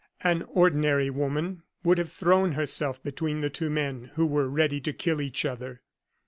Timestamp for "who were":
4.15-4.49